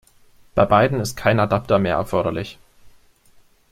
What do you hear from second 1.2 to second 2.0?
Adapter mehr